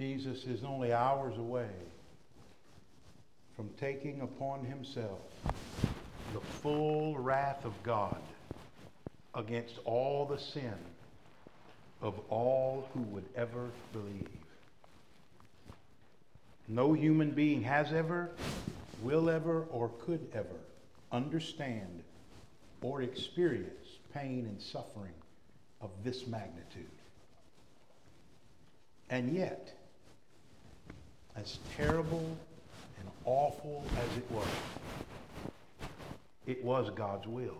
[0.00, 1.68] Jesus is only hours away
[3.54, 5.20] from taking upon himself
[6.32, 8.16] the full wrath of God
[9.34, 10.72] against all the sin
[12.00, 14.26] of all who would ever believe.
[16.66, 18.30] No human being has ever,
[19.02, 20.46] will ever, or could ever
[21.12, 22.02] understand
[22.80, 25.12] or experience pain and suffering
[25.82, 26.86] of this magnitude.
[29.10, 29.74] And yet,
[31.36, 32.36] as terrible
[32.98, 34.46] and awful as it was,
[36.46, 37.58] it was God's will.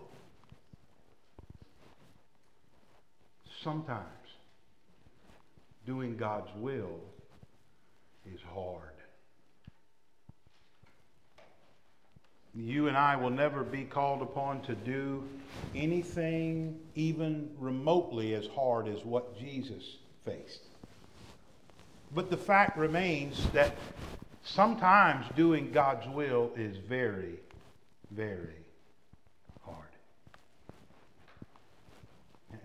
[3.63, 4.07] Sometimes
[5.85, 6.99] doing God's will
[8.25, 8.91] is hard.
[12.53, 15.23] You and I will never be called upon to do
[15.73, 20.70] anything even remotely as hard as what Jesus faced.
[22.13, 23.75] But the fact remains that
[24.43, 27.39] sometimes doing God's will is very,
[28.11, 28.65] very
[29.63, 29.77] hard.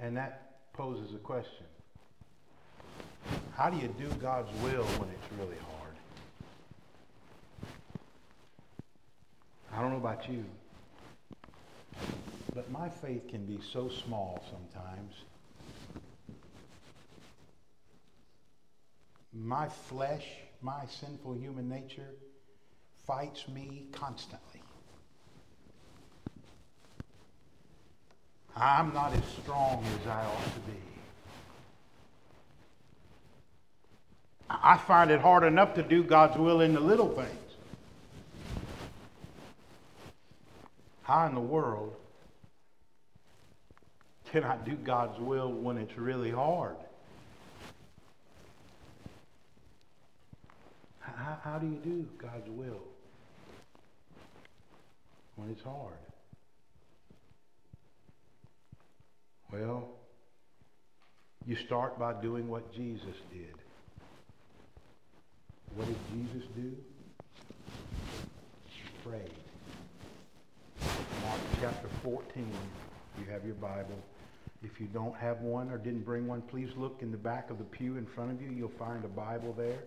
[0.00, 1.67] And that poses a question.
[3.56, 5.94] How do you do God's will when it's really hard?
[9.72, 10.44] I don't know about you,
[12.55, 15.14] but my faith can be so small sometimes.
[19.39, 20.25] My flesh,
[20.62, 22.15] my sinful human nature,
[23.06, 24.62] fights me constantly.
[28.57, 30.79] I'm not as strong as I ought to be.
[34.48, 37.31] I find it hard enough to do God's will in the little things.
[41.03, 41.95] How in the world
[44.33, 46.77] can I do God's will when it's really hard?
[51.27, 52.83] How, how do you do God's will
[55.34, 55.98] when it's hard?
[59.52, 59.89] Well,
[61.45, 63.56] you start by doing what Jesus did.
[65.74, 66.77] What did Jesus do?
[69.05, 69.30] Prayed.
[71.24, 72.46] Mark chapter 14,
[73.18, 73.98] you have your Bible.
[74.62, 77.58] If you don't have one or didn't bring one, please look in the back of
[77.58, 78.51] the pew in front of you.
[78.51, 79.80] You'll find a Bible there.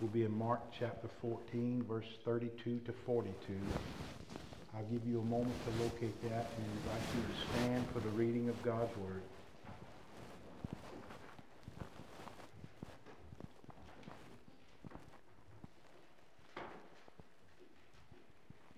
[0.00, 3.32] We'll be in Mark chapter 14, verse 32 to 42.
[4.74, 8.08] I'll give you a moment to locate that and invite you to stand for the
[8.08, 9.22] reading of God's Word.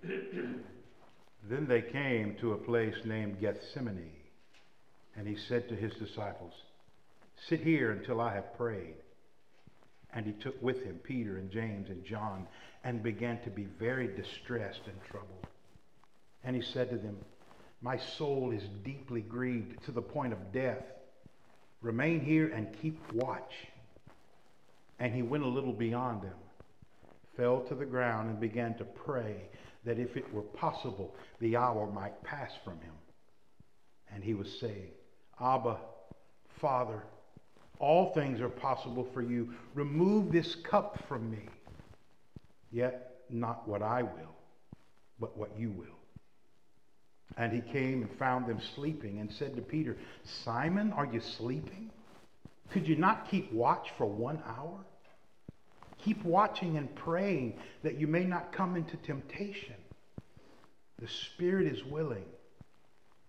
[1.49, 4.11] Then they came to a place named Gethsemane,
[5.17, 6.53] and he said to his disciples,
[7.49, 8.97] Sit here until I have prayed.
[10.17, 12.47] And he took with him Peter and James and John
[12.85, 15.47] and began to be very distressed and troubled.
[16.43, 17.19] And he said to them,
[17.83, 20.83] My soul is deeply grieved to the point of death.
[21.83, 23.53] Remain here and keep watch.
[24.99, 26.39] And he went a little beyond them,
[27.37, 29.51] fell to the ground, and began to pray
[29.85, 32.95] that if it were possible, the hour might pass from him.
[34.11, 34.93] And he was saying,
[35.39, 35.77] Abba,
[36.59, 37.03] Father,
[37.79, 39.53] all things are possible for you.
[39.75, 41.49] Remove this cup from me.
[42.71, 44.37] Yet not what I will,
[45.21, 45.87] but what you will.
[47.37, 49.97] And he came and found them sleeping and said to Peter,
[50.45, 51.91] Simon, are you sleeping?
[52.71, 54.85] Could you not keep watch for one hour?
[56.05, 59.75] Keep watching and praying that you may not come into temptation.
[60.99, 62.25] The spirit is willing,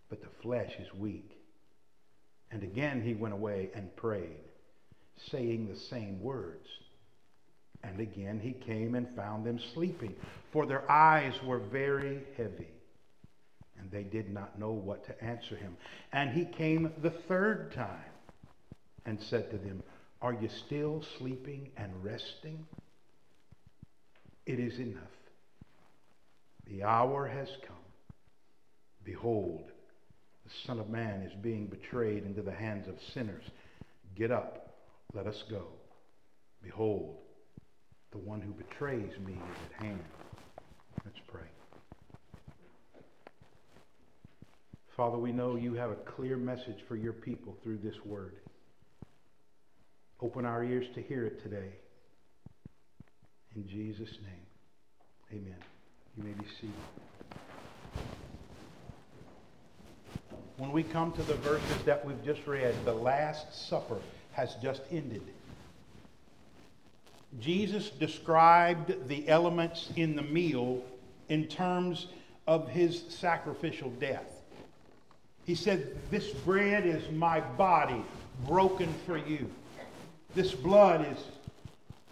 [0.10, 1.37] but the flesh is weak.
[2.52, 4.40] And again he went away and prayed,
[5.32, 6.68] saying the same words.
[7.84, 10.16] And again he came and found them sleeping,
[10.52, 12.72] for their eyes were very heavy,
[13.80, 15.78] and they did not know what to answer him.
[16.12, 18.12] And he came the third time
[19.06, 19.84] and said to them,
[20.22, 22.66] are you still sleeping and resting?
[24.46, 25.04] It is enough.
[26.66, 27.76] The hour has come.
[29.04, 29.72] Behold,
[30.48, 33.44] the Son of Man is being betrayed into the hands of sinners.
[34.16, 34.78] Get up,
[35.14, 35.66] let us go.
[36.64, 37.18] Behold,
[38.12, 40.04] the one who betrays me is at hand.
[41.04, 41.42] Let's pray.
[44.96, 48.38] Father, we know you have a clear message for your people through this word.
[50.22, 51.74] Open our ears to hear it today.
[53.56, 55.60] In Jesus' name, amen.
[56.16, 56.74] You may be seated.
[60.58, 63.98] When we come to the verses that we've just read, the Last Supper
[64.32, 65.22] has just ended.
[67.40, 70.82] Jesus described the elements in the meal
[71.30, 72.08] in terms
[72.48, 74.42] of his sacrificial death.
[75.46, 78.04] He said, This bread is my body
[78.48, 79.50] broken for you.
[80.34, 81.24] This blood is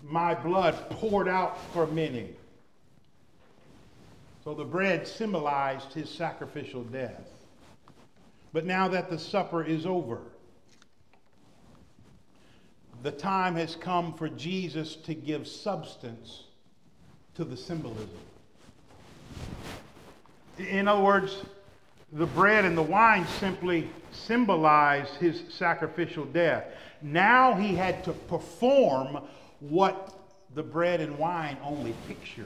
[0.03, 2.29] my blood poured out for many.
[4.43, 7.34] So the bread symbolized his sacrificial death.
[8.55, 10.19] But now that the supper is over,
[13.03, 16.43] the time has come for Jesus to give substance
[17.33, 18.17] to the symbolism.
[20.57, 21.35] In other words,
[22.13, 26.63] the bread and the wine simply symbolize his sacrificial death.
[27.01, 29.19] Now he had to perform
[29.59, 30.17] what
[30.53, 32.45] the bread and wine only pictured.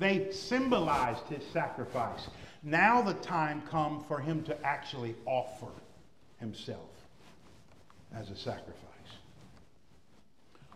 [0.00, 2.26] They symbolized his sacrifice.
[2.62, 5.70] Now the time come for him to actually offer
[6.38, 6.90] himself
[8.14, 8.76] as a sacrifice.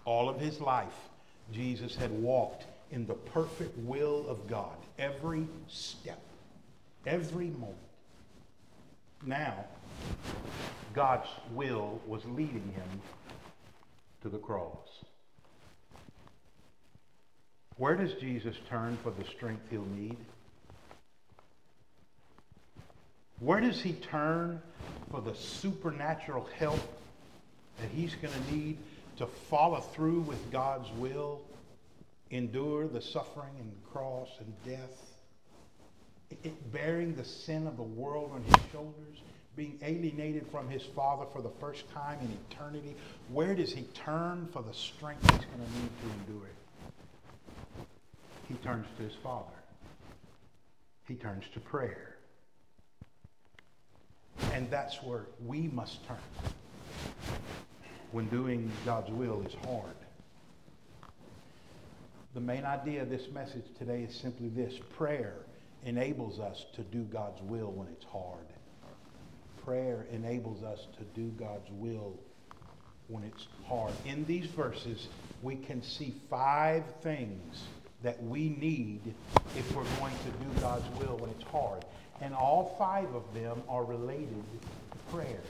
[0.05, 1.09] All of his life,
[1.53, 6.21] Jesus had walked in the perfect will of God every step,
[7.07, 7.77] every moment.
[9.27, 9.65] Now,
[10.93, 13.01] God's will was leading him
[14.23, 15.05] to the cross.
[17.77, 20.17] Where does Jesus turn for the strength he'll need?
[23.41, 24.61] Where does he turn
[25.11, 26.81] for the supernatural help
[27.81, 28.79] that he's going to need
[29.17, 31.41] to follow through with God's will,
[32.31, 35.15] endure the suffering and cross and death,
[36.43, 39.19] it, bearing the sin of the world on his shoulders,
[39.57, 42.97] being alienated from his Father for the first time in eternity?
[43.29, 46.55] Where does he turn for the strength he's going to need to endure it?
[48.49, 49.53] He turns to his Father.
[51.07, 52.14] He turns to prayer.
[54.53, 56.17] And that's where we must turn
[58.13, 59.97] when doing God's will is hard.
[62.35, 65.35] The main idea of this message today is simply this prayer
[65.85, 68.47] enables us to do God's will when it's hard.
[69.65, 72.19] Prayer enables us to do God's will
[73.09, 73.93] when it's hard.
[74.07, 75.09] In these verses,
[75.43, 77.65] we can see five things
[78.03, 79.01] that we need
[79.57, 81.85] if we're going to do God's will when it's hard.
[82.21, 85.41] And all five of them are related to prayer.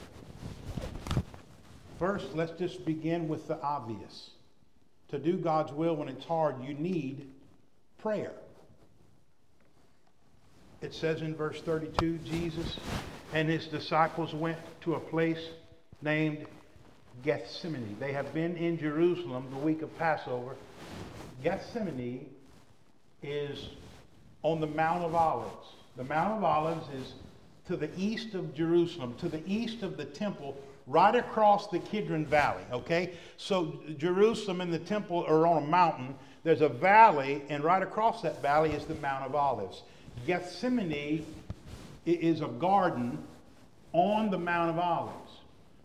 [1.98, 4.30] First, let's just begin with the obvious.
[5.08, 7.30] To do God's will when it's hard, you need
[7.98, 8.32] prayer.
[10.82, 12.78] It says in verse 32 Jesus
[13.32, 15.48] and his disciples went to a place
[16.02, 16.46] named
[17.22, 17.96] Gethsemane.
[17.98, 20.56] They have been in Jerusalem the week of Passover.
[21.42, 22.28] Gethsemane
[23.22, 23.68] is
[24.42, 25.68] on the Mount of Olives.
[25.96, 27.12] The Mount of Olives is
[27.68, 30.56] to the east of Jerusalem, to the east of the temple
[30.86, 33.12] right across the Kidron Valley, okay?
[33.36, 36.14] So Jerusalem and the temple are on a mountain.
[36.42, 39.82] There's a valley, and right across that valley is the Mount of Olives.
[40.26, 41.24] Gethsemane
[42.04, 43.18] is a garden
[43.92, 45.30] on the Mount of Olives.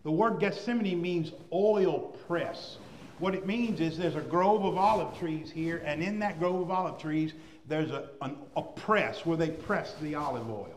[0.03, 2.77] The word Gethsemane means oil press.
[3.19, 6.61] What it means is there's a grove of olive trees here, and in that grove
[6.61, 7.33] of olive trees,
[7.69, 10.75] there's a, an, a press where they press the olive oil.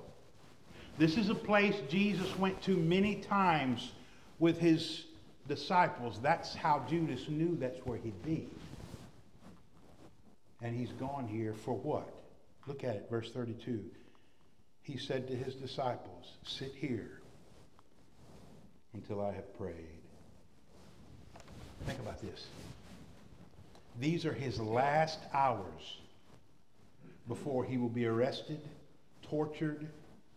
[0.98, 3.92] This is a place Jesus went to many times
[4.38, 5.06] with his
[5.48, 6.20] disciples.
[6.22, 8.46] That's how Judas knew that's where he'd be.
[10.60, 12.12] And he's gone here for what?
[12.66, 13.82] Look at it, verse 32.
[14.82, 17.22] He said to his disciples, Sit here
[18.92, 19.74] until I have prayed.
[21.86, 22.46] Think about this.
[23.98, 25.98] These are his last hours
[27.28, 28.60] before he will be arrested,
[29.22, 29.86] tortured,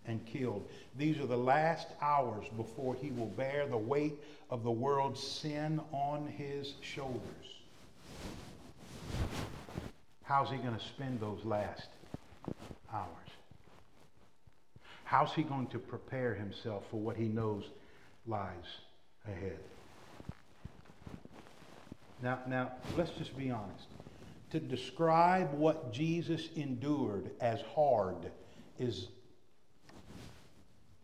[0.07, 0.67] and killed.
[0.97, 4.13] These are the last hours before he will bear the weight
[4.49, 7.21] of the world's sin on his shoulders.
[10.23, 11.87] How's he going to spend those last
[12.93, 13.09] hours?
[15.03, 17.63] How's he going to prepare himself for what he knows
[18.25, 18.79] lies
[19.27, 19.59] ahead?
[22.23, 23.85] Now, now let's just be honest.
[24.55, 28.31] To describe what Jesus endured as hard
[28.79, 29.09] is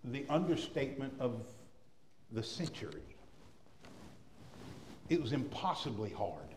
[0.06, 1.46] the understatement of
[2.32, 3.04] the century.
[5.10, 6.56] It was impossibly hard.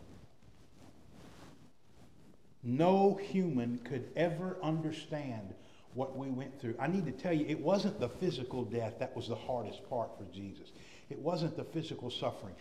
[2.63, 5.53] No human could ever understand
[5.95, 6.75] what we went through.
[6.79, 10.17] I need to tell you, it wasn't the physical death that was the hardest part
[10.17, 10.71] for Jesus.
[11.09, 12.55] It wasn't the physical suffering.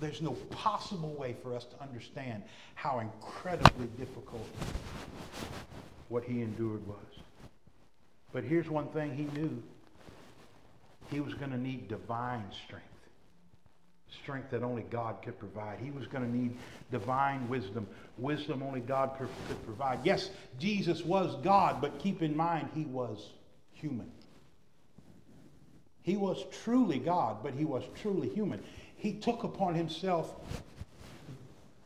[0.00, 2.42] There's no possible way for us to understand
[2.74, 4.46] how incredibly difficult
[6.08, 6.96] what he endured was.
[8.32, 9.62] But here's one thing he knew
[11.10, 12.84] he was going to need divine strength.
[14.22, 15.78] strength that only God could provide.
[15.78, 16.56] He was going to need
[16.90, 17.86] divine wisdom,
[18.18, 20.00] wisdom only God could provide.
[20.04, 23.30] Yes, Jesus was God, but keep in mind, he was
[23.72, 24.10] human.
[26.08, 28.62] He was truly God, but he was truly human.
[28.96, 30.32] He took upon himself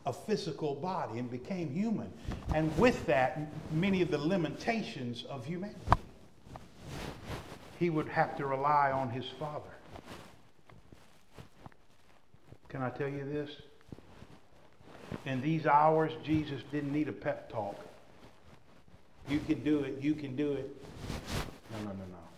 [0.06, 2.08] a physical body and became human.
[2.54, 3.40] And with that,
[3.72, 5.76] many of the limitations of humanity.
[7.80, 9.74] He would have to rely on his Father.
[12.68, 13.50] Can I tell you this?
[15.26, 17.76] In these hours, Jesus didn't need a pep talk.
[19.28, 20.70] You can do it, you can do it.
[21.72, 22.31] No, no, no, no.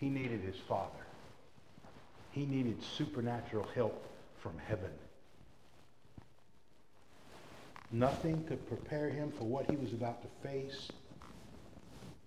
[0.00, 1.04] He needed his Father.
[2.30, 4.02] He needed supernatural help
[4.42, 4.90] from heaven.
[7.92, 10.88] Nothing could prepare him for what he was about to face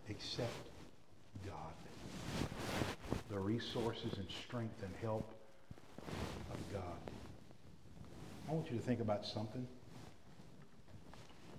[0.07, 0.51] except
[1.47, 1.55] God.
[3.31, 5.33] The resources and strength and help
[6.51, 7.13] of God.
[8.49, 9.65] I want you to think about something.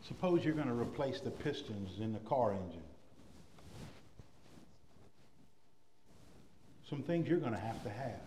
[0.07, 2.83] Suppose you're going to replace the pistons in the car engine.
[6.89, 8.21] Some things you're going to have to have.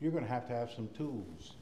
[0.00, 1.52] You're going to have to have some tools.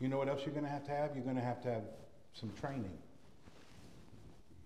[0.00, 1.10] You know what else you're going to have to have?
[1.14, 1.82] You're going to have to have
[2.32, 2.96] some training.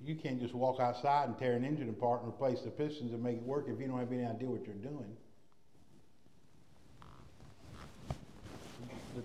[0.04, 3.23] You can't just walk outside and tear an engine apart and replace the pistons and
[3.23, 5.16] make it work if you don't have any idea what you're doing.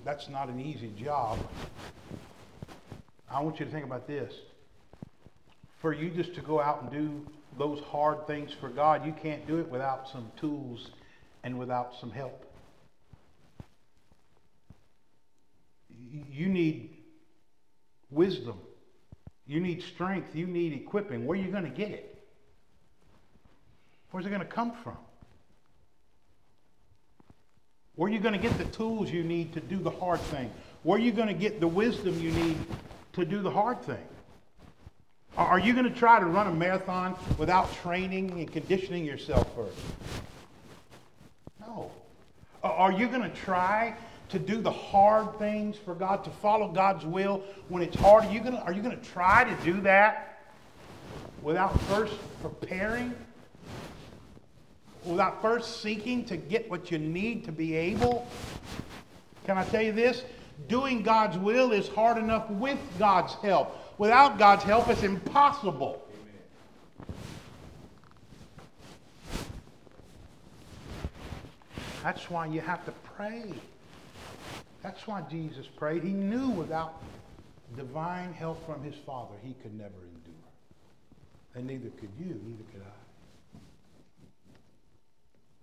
[0.04, 1.38] That's not an easy job.
[3.30, 4.34] I want you to think about this.
[5.84, 9.46] For you just to go out and do those hard things for God, you can't
[9.46, 10.92] do it without some tools
[11.44, 12.50] and without some help.
[16.32, 16.96] you need
[18.10, 18.58] wisdom.
[19.46, 20.34] You need strength.
[20.34, 21.26] You need equipping.
[21.26, 22.24] Where are you going to get it?
[24.12, 24.98] Where's it going to come from?
[27.96, 30.50] Where are you going to get the tools you need to do the hard thing?
[30.84, 32.58] Where are you going to get the wisdom you need
[33.14, 34.06] to do the hard thing?
[35.38, 39.78] Are you going to try to run a marathon without training and conditioning yourself first?
[41.60, 41.92] No.
[42.64, 43.96] Are you going to try
[44.34, 48.26] to do the hard things for God, to follow God's will when it's hard?
[48.26, 50.40] Are you gonna, are you gonna try to do that
[51.44, 53.14] without first preparing?
[55.06, 58.28] Without first seeking to get what you need to be able?
[59.46, 60.24] Can I tell you this?
[60.68, 63.83] Doing God's will is hard enough with God's help.
[64.04, 66.06] Without God's help, it's impossible.
[72.04, 73.46] That's why you have to pray.
[74.82, 76.04] That's why Jesus prayed.
[76.04, 77.02] He knew without
[77.78, 80.44] divine help from his Father, he could never endure.
[81.56, 83.58] And neither could you, neither could I.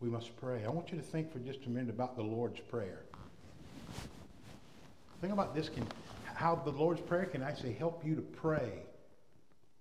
[0.00, 0.64] We must pray.
[0.64, 3.00] I want you to think for just a minute about the Lord's Prayer.
[5.20, 5.86] Think about this, can,
[6.40, 8.72] how the Lord's Prayer can actually help you to pray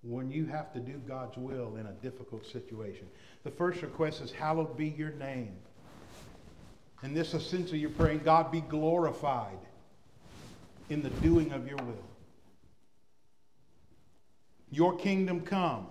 [0.02, 3.08] when you have to do God's will in a difficult situation.
[3.46, 5.56] The first request is, Hallowed be your name.
[7.02, 9.58] In this essentially, you're praying, God be glorified
[10.90, 12.04] in the doing of your will.
[14.70, 15.88] Your kingdom come.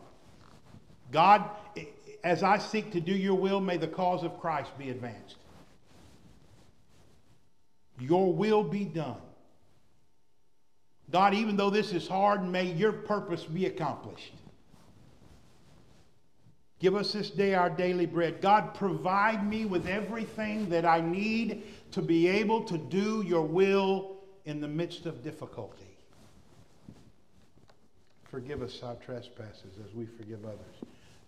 [1.10, 1.48] God,
[2.22, 5.37] as I seek to do your will, may the cause of Christ be advanced.
[7.98, 9.16] Your will be done.
[11.10, 14.34] God, even though this is hard, may your purpose be accomplished.
[16.80, 18.40] Give us this day our daily bread.
[18.40, 24.18] God, provide me with everything that I need to be able to do your will
[24.44, 25.96] in the midst of difficulty.
[28.30, 30.76] Forgive us our trespasses as we forgive others.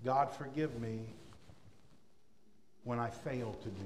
[0.05, 1.01] God, forgive me
[2.85, 3.81] when I fail to do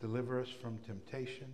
[0.00, 0.03] will.
[0.14, 1.52] Deliver us from temptation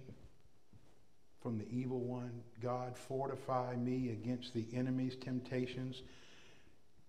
[1.42, 2.42] from the evil one.
[2.62, 6.02] God, fortify me against the enemy's temptations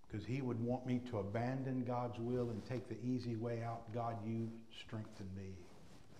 [0.07, 3.81] because he would want me to abandon God's will and take the easy way out.
[3.93, 4.49] God, you
[4.85, 5.49] strengthen me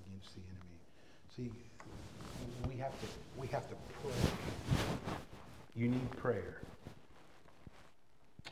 [0.06, 0.76] against the enemy.
[1.38, 1.52] See,
[2.68, 3.08] we have to,
[3.38, 5.16] we have to pray.
[5.78, 6.58] You need prayer.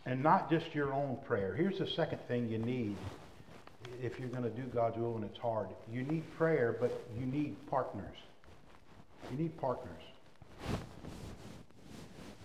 [0.06, 1.56] And not just your own prayer.
[1.56, 2.96] Here's the second thing you need
[4.02, 5.68] if you're going to do God's will and it's hard.
[5.92, 8.16] You need prayer, but you need partners.
[9.32, 10.02] You need partners.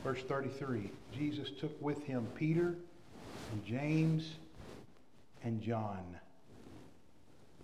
[0.02, 2.74] Verse 33 Jesus took with him Peter
[3.52, 4.32] and James
[5.42, 6.04] and John.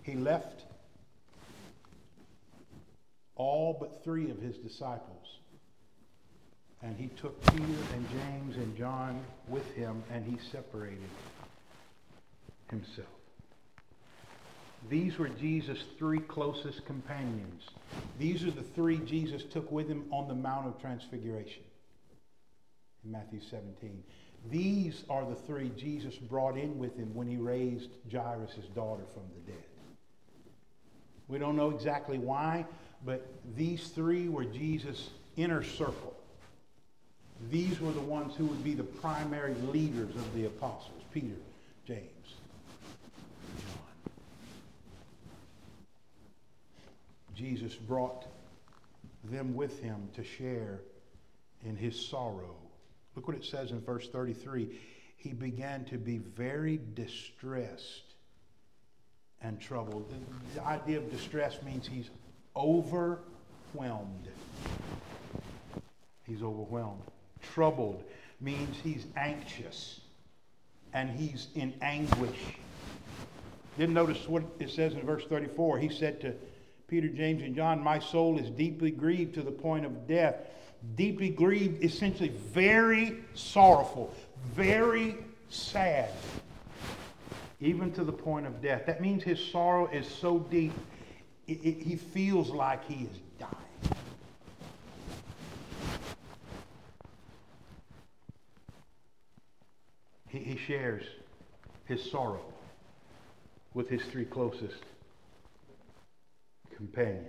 [0.02, 0.64] He left
[3.37, 5.38] all but three of his disciples
[6.82, 10.99] And he took Peter and James and John with him and he separated
[12.70, 13.19] himself.
[14.88, 17.64] These were Jesus' three closest companions.
[18.18, 21.62] These are the three Jesus took with him on the Mount of Transfiguration
[23.04, 24.02] in Matthew 17.
[24.50, 29.22] These are the three Jesus brought in with him when he raised Jairus' daughter from
[29.34, 29.64] the dead.
[31.28, 32.66] We don't know exactly why,
[33.04, 36.16] but these three were Jesus' inner circle.
[37.50, 41.37] These were the ones who would be the primary leaders of the apostles Peter,
[41.87, 42.04] James,
[43.58, 43.78] John.
[47.40, 48.26] Jesus brought
[49.25, 50.80] them with him to share
[51.64, 52.54] in his sorrow.
[53.16, 54.68] Look what it says in verse 33.
[55.16, 58.14] He began to be very distressed
[59.40, 60.12] and troubled.
[60.54, 62.11] The idea of distress means he's
[62.54, 64.28] overwhelmed.
[66.26, 67.00] He's overwhelmed.
[67.54, 68.04] Troubled
[68.42, 70.00] means he's anxious
[70.92, 72.38] and he's in anguish.
[73.78, 75.78] Didn't notice what it says in verse 34.
[75.78, 76.35] He said to
[76.90, 80.35] Peter, James, and John, My soul is deeply grieved to the point of death.
[80.97, 84.12] Deeply grieved, essentially very sorrowful,
[84.54, 85.16] very
[85.50, 86.11] sad
[87.61, 88.87] even to the point of death.
[88.87, 90.73] That means his sorrow is so deep,
[91.47, 93.52] it, it, he feels like he is dying.
[100.28, 101.04] He, he shares
[101.85, 102.44] his sorrow
[103.75, 104.82] with his three closest
[106.80, 107.26] companions.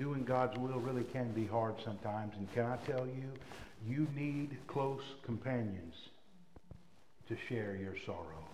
[0.00, 3.30] Doing God's will really can be hard sometimes, and can I tell you,
[3.86, 5.94] you need close companions
[7.28, 8.44] to share your sorrow.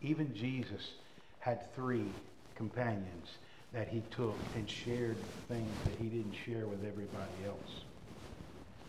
[0.00, 0.92] Even Jesus
[1.40, 2.06] had three
[2.54, 3.28] companions
[3.74, 7.84] that he took and shared things that he didn't share with everybody else.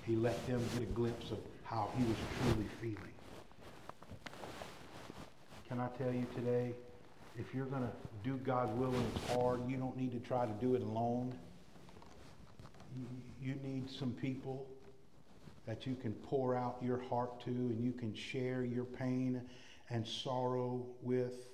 [0.06, 3.11] He let them get a glimpse of how he was truly feeling.
[5.72, 6.74] Can I tell you today,
[7.40, 10.46] if you're going to do God's will and it's hard, you don't need to try
[10.46, 11.34] to do it alone.
[13.42, 14.68] You need some people
[15.66, 19.42] that you can pour out your heart to and you can share your pain
[19.90, 21.48] and sorrow with.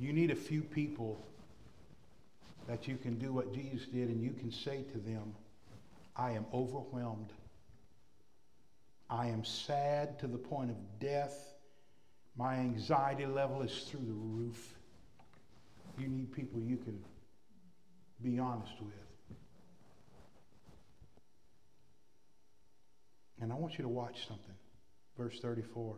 [0.00, 1.22] You need a few people
[2.66, 5.34] that you can do what Jesus did and you can say to them,
[6.16, 7.30] I am overwhelmed.
[9.10, 11.56] I am sad to the point of death.
[12.38, 14.74] My anxiety level is through the roof.
[15.98, 17.02] You need people you can
[18.22, 18.94] be honest with.
[23.40, 24.54] And I want you to watch something.
[25.16, 25.96] Verse 34.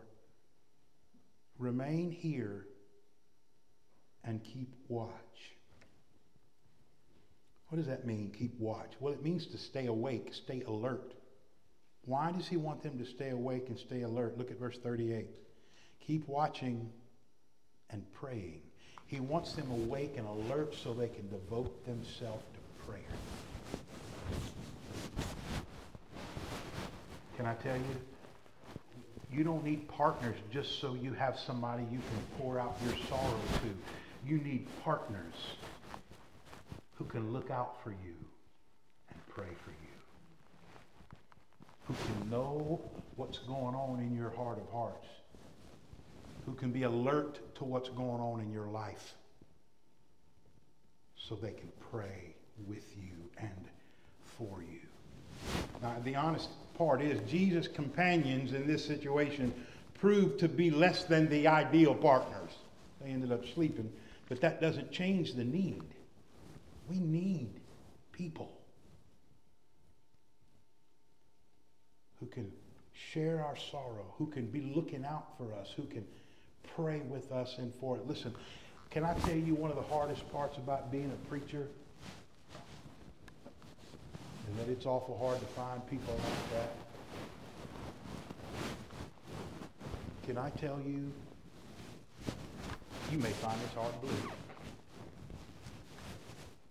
[1.59, 2.65] Remain here
[4.23, 5.11] and keep watch.
[7.69, 8.93] What does that mean, keep watch?
[8.99, 11.13] Well, it means to stay awake, stay alert.
[12.05, 14.39] Why does he want them to stay awake and stay alert?
[14.39, 15.27] Look at verse 38.
[16.11, 16.89] Keep watching
[17.89, 18.59] and praying.
[19.07, 22.99] He wants them awake and alert so they can devote themselves to prayer.
[27.37, 27.95] Can I tell you?
[29.31, 33.39] You don't need partners just so you have somebody you can pour out your sorrow
[33.63, 34.29] to.
[34.29, 35.35] You need partners
[36.95, 38.15] who can look out for you
[39.09, 39.93] and pray for you.
[41.85, 42.81] Who can know
[43.15, 45.07] what's going on in your heart of hearts.
[46.45, 49.13] Who can be alert to what's going on in your life
[51.15, 52.35] so they can pray
[52.67, 53.65] with you and
[54.37, 54.79] for you.
[55.81, 59.53] Now, the honest part is Jesus' companions in this situation
[59.93, 62.51] proved to be less than the ideal partners.
[63.01, 63.91] They ended up sleeping,
[64.29, 65.83] but that doesn't change the need.
[66.89, 67.49] We need
[68.11, 68.51] people
[72.19, 72.51] who can
[72.93, 76.05] share our sorrow, who can be looking out for us, who can
[76.75, 78.07] pray with us and for it.
[78.07, 78.33] Listen,
[78.89, 81.67] can I tell you one of the hardest parts about being a preacher?
[84.51, 86.71] and that it's awful hard to find people like that.
[90.25, 91.11] Can I tell you,
[93.11, 94.31] you may find this hard to believe.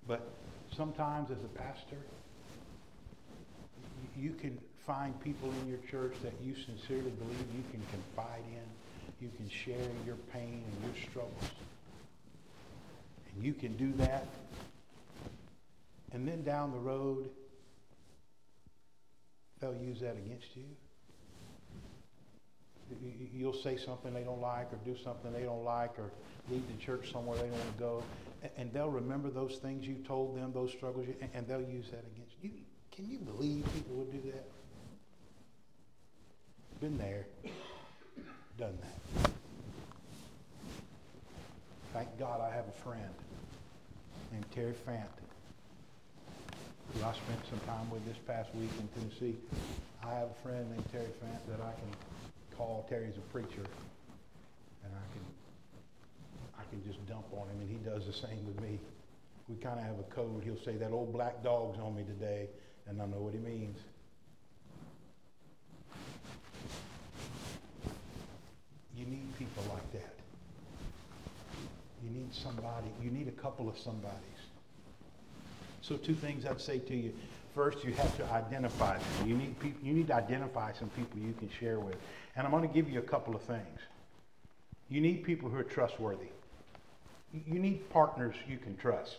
[0.07, 0.31] But
[0.77, 1.97] sometimes as a pastor,
[4.17, 8.80] you can find people in your church that you sincerely believe you can confide in.
[9.21, 11.51] You can share your pain and your struggles.
[13.35, 14.27] And you can do that.
[16.13, 17.29] And then down the road,
[19.61, 20.65] they'll use that against you.
[23.33, 26.11] You'll say something they don't like or do something they don't like or
[26.51, 28.03] lead the church somewhere they don't want to go.
[28.57, 32.35] And they'll remember those things you told them, those struggles, and they'll use that against
[32.43, 32.51] you.
[32.91, 34.51] Can you believe people would do that?
[36.81, 37.27] Been there,
[38.59, 39.10] done that.
[41.93, 43.11] Thank God I have a friend
[44.31, 45.11] named Terry Fant,
[46.95, 49.37] who I spent some time with this past week in Tennessee.
[50.05, 51.91] I have a friend named Terry Fant that I can
[52.57, 52.87] call.
[52.89, 53.67] Terry's a preacher,
[54.85, 55.25] and I can
[56.61, 58.79] I can just dump on him, and he does the same with me.
[59.49, 60.45] We kind of have a code.
[60.45, 62.47] He'll say that old black dog's on me today,
[62.87, 63.79] and I know what he means.
[68.95, 70.20] You need people like that.
[72.03, 72.89] You need somebody.
[73.03, 74.17] You need a couple of somebodies.
[75.83, 77.13] So two things I'd say to you.
[77.55, 79.29] First, you have to identify them.
[79.29, 79.81] You need people.
[79.85, 81.97] You need to identify some people you can share with.
[82.37, 83.81] And I'm going to give you a couple of things.
[84.89, 86.29] You need people who are trustworthy.
[87.33, 89.17] You need partners you can trust.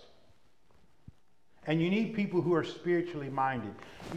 [1.67, 3.73] And you need people who are spiritually minded.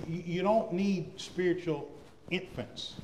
[0.09, 1.91] You don't need spiritual
[2.31, 2.95] infants.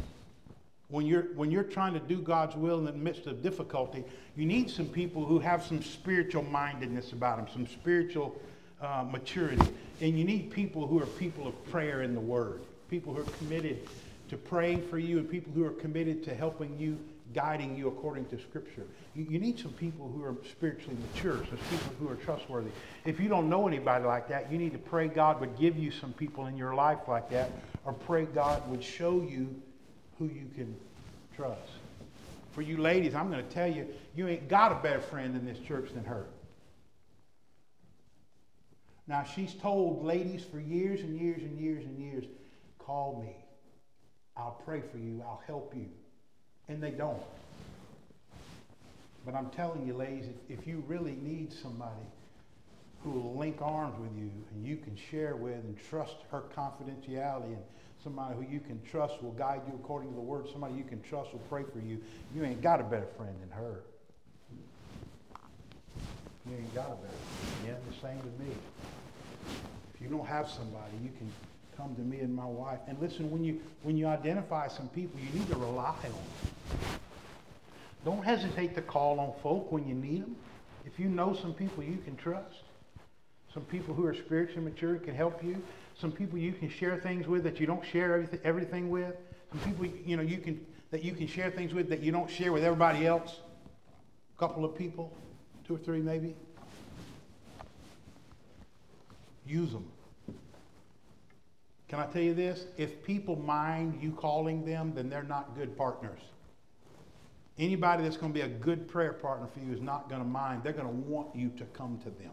[0.90, 4.04] When you're, when you're trying to do God's will in the midst of difficulty,
[4.36, 8.40] you need some people who have some spiritual mindedness about them, some spiritual
[8.80, 9.70] uh, maturity.
[10.00, 13.32] And you need people who are people of prayer in the Word, people who are
[13.38, 13.86] committed
[14.30, 16.98] to praying for you, and people who are committed to helping you,
[17.34, 18.86] guiding you according to Scripture.
[19.14, 22.70] You, you need some people who are spiritually mature, some people who are trustworthy.
[23.04, 25.92] If you don't know anybody like that, you need to pray God would give you
[25.92, 27.52] some people in your life like that,
[27.84, 29.54] or pray God would show you
[30.20, 30.76] who you can
[31.34, 31.62] trust.
[32.52, 35.46] For you ladies, I'm going to tell you, you ain't got a better friend in
[35.46, 36.26] this church than her.
[39.08, 42.24] Now, she's told ladies for years and years and years and years,
[42.78, 43.34] call me.
[44.36, 45.22] I'll pray for you.
[45.26, 45.86] I'll help you.
[46.68, 47.22] And they don't.
[49.24, 52.06] But I'm telling you, ladies, if, you really need somebody
[53.02, 57.46] who will link arms with you and you can share with and trust her confidentiality
[57.46, 57.62] and
[58.02, 61.02] somebody who you can trust will guide you according to the word, somebody you can
[61.02, 62.00] trust will pray for you,
[62.34, 63.82] you ain't got a better friend than her.
[66.48, 67.66] You ain't got a better friend.
[67.66, 68.54] Yeah, the same with me.
[69.94, 71.30] If you don't have somebody, you can
[71.76, 72.78] come to me and my wife.
[72.88, 76.90] And listen, when you when you identify some people, you need to rely on them.
[78.04, 80.36] Don't hesitate to call on folk when you need them.
[80.86, 82.62] If you know some people you can trust,
[83.52, 85.62] some people who are spiritually mature can help you,
[86.00, 89.14] some people you can share things with that you don't share everything, everything with,
[89.50, 92.30] some people you know you can that you can share things with that you don't
[92.30, 93.40] share with everybody else.
[94.36, 95.12] A couple of people,
[95.66, 96.34] two or three maybe.
[99.46, 99.86] Use them.
[101.88, 102.66] Can I tell you this?
[102.76, 106.20] If people mind you calling them, then they're not good partners.
[107.58, 110.26] Anybody that's going to be a good prayer partner for you is not going to
[110.26, 110.62] mind.
[110.62, 112.30] They're going to want you to come to them.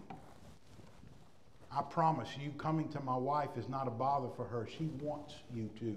[1.77, 4.67] I promise you, coming to my wife is not a bother for her.
[4.79, 5.95] She wants you to.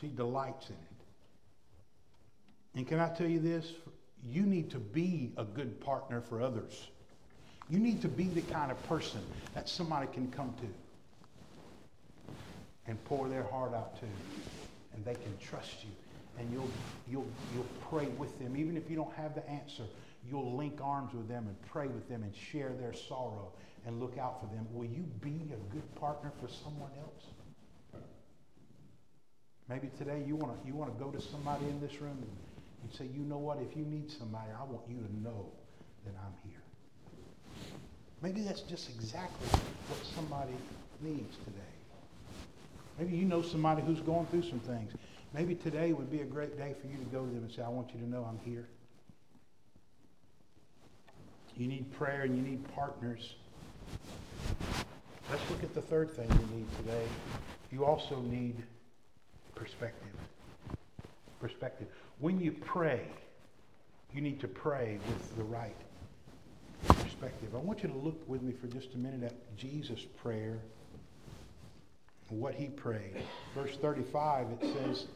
[0.00, 0.80] She delights in it.
[2.74, 3.72] And can I tell you this?
[4.28, 6.88] You need to be a good partner for others.
[7.68, 9.20] You need to be the kind of person
[9.54, 10.66] that somebody can come to
[12.88, 14.06] and pour their heart out to,
[14.94, 15.90] and they can trust you.
[16.36, 16.70] And you'll,
[17.08, 18.56] you'll, you'll pray with them.
[18.56, 19.84] Even if you don't have the answer,
[20.28, 23.52] you'll link arms with them and pray with them and share their sorrow
[23.86, 24.66] and look out for them.
[24.72, 28.02] Will you be a good partner for someone else?
[29.68, 32.30] Maybe today you want to you want to go to somebody in this room and
[32.82, 33.58] you say, you know what?
[33.58, 35.46] If you need somebody, I want you to know
[36.04, 36.60] that I'm here.
[38.22, 39.48] Maybe that's just exactly
[39.88, 40.54] what somebody
[41.00, 41.60] needs today.
[42.98, 44.92] Maybe you know somebody who's going through some things.
[45.32, 47.62] Maybe today would be a great day for you to go to them and say,
[47.62, 48.68] I want you to know I'm here.
[51.56, 53.34] You need prayer and you need partners.
[55.60, 57.04] Look at the third thing you need today.
[57.70, 58.56] You also need
[59.54, 60.14] perspective.
[61.38, 61.86] Perspective.
[62.18, 63.02] When you pray,
[64.14, 65.76] you need to pray with the right
[66.86, 67.54] perspective.
[67.54, 70.60] I want you to look with me for just a minute at Jesus' prayer,
[72.30, 73.16] what he prayed.
[73.54, 75.08] Verse 35, it says,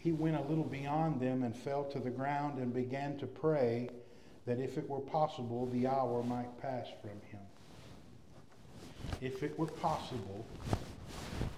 [0.00, 3.90] He went a little beyond them and fell to the ground and began to pray
[4.44, 7.46] that if it were possible, the hour might pass from him.
[9.20, 10.44] If it were possible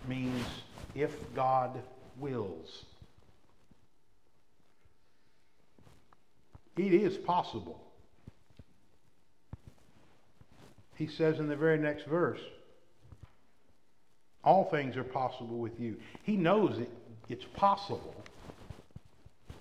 [0.06, 0.46] means
[0.94, 1.80] if God
[2.18, 2.84] wills.
[6.76, 7.88] It is possible.
[10.98, 12.40] he says in the very next verse,
[14.42, 15.96] all things are possible with you.
[16.24, 16.90] He knows it,
[17.28, 18.14] it's possible,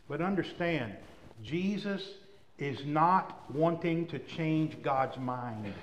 [0.09, 0.95] But understand,
[1.43, 2.01] Jesus
[2.57, 5.73] is not wanting to change God's mind.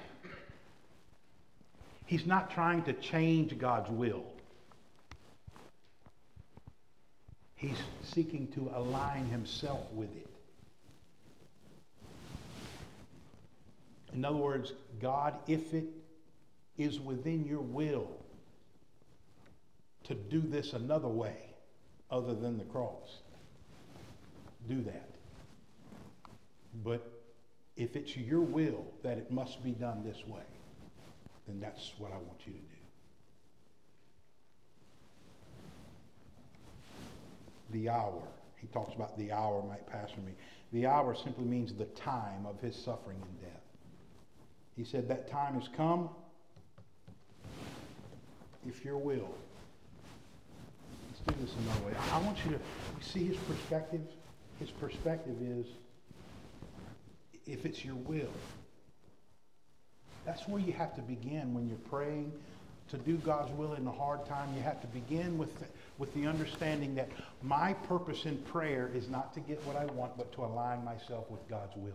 [2.06, 4.24] He's not trying to change God's will.
[7.54, 10.28] He's seeking to align himself with it.
[14.12, 15.86] In other words, God, if it
[16.76, 18.08] is within your will
[20.04, 21.36] to do this another way
[22.10, 23.18] other than the cross,
[24.68, 25.08] do that.
[26.84, 27.10] But
[27.76, 30.42] if it's your will that it must be done this way,
[31.46, 32.64] then that's what I want you to do.
[37.72, 38.22] The hour.
[38.56, 40.32] He talks about the hour might pass from me.
[40.72, 43.60] The hour simply means the time of his suffering and death.
[44.76, 46.08] He said, That time has come.
[48.66, 49.28] If your will.
[51.10, 51.92] Let's do this another way.
[52.12, 54.00] I want you to see his perspective.
[54.58, 55.66] His perspective is
[57.46, 58.32] if it's your will.
[60.24, 62.32] That's where you have to begin when you're praying
[62.90, 64.54] to do God's will in a hard time.
[64.56, 65.66] You have to begin with the,
[65.98, 67.08] with the understanding that
[67.42, 71.30] my purpose in prayer is not to get what I want, but to align myself
[71.30, 71.92] with God's will.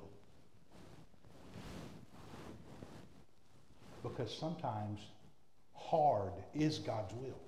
[4.03, 4.99] Because sometimes
[5.75, 7.39] hard is God's will.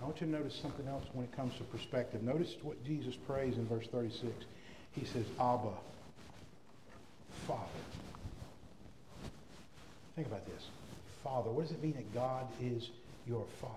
[0.00, 2.22] I want you to notice something else when it comes to perspective.
[2.22, 4.32] Notice what Jesus prays in verse 36.
[4.92, 5.72] He says, Abba,
[7.50, 9.30] Father.
[10.14, 10.66] Think about this.
[11.24, 11.50] Father.
[11.50, 12.90] What does it mean that God is
[13.26, 13.74] your Father?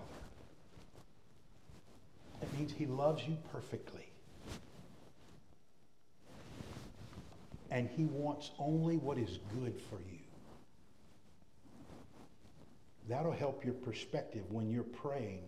[2.42, 4.06] It means he loves you perfectly.
[7.70, 10.18] And he wants only what is good for you.
[13.08, 15.40] That'll help your perspective when you're praying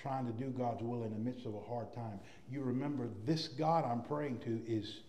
[0.00, 3.48] trying to do God's will in the midst of a hard time, you remember this
[3.48, 5.00] God I'm praying to is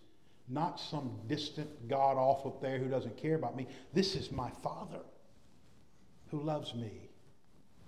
[0.50, 3.68] not some distant God off up there who doesn't care about me.
[3.94, 5.02] This is my Father
[6.32, 7.10] who loves me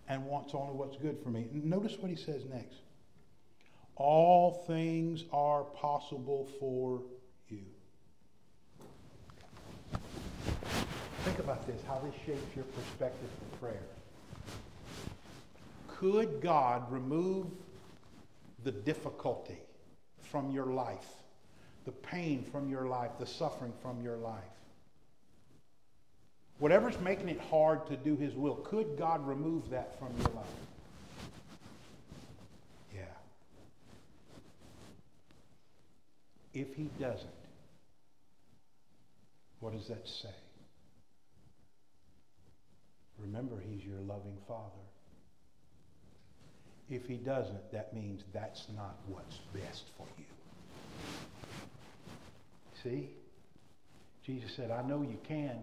[0.07, 1.47] and wants only what's good for me.
[1.51, 2.77] Notice what he says next.
[3.95, 7.01] All things are possible for
[7.49, 7.63] you.
[11.23, 13.83] Think about this, how this shapes your perspective for prayer.
[15.87, 17.47] Could God remove
[18.63, 19.59] the difficulty
[20.31, 21.20] from your life,
[21.85, 24.43] the pain from your life, the suffering from your life?
[26.59, 30.45] Whatever's making it hard to do His will, could God remove that from your life?
[32.93, 33.01] Yeah.
[36.53, 37.29] If He doesn't,
[39.59, 40.29] what does that say?
[43.17, 44.81] Remember, He's your loving Father.
[46.91, 50.25] If he doesn't, that means that's not what's best for you.
[52.83, 53.09] See?
[54.25, 55.57] Jesus said, I know you can.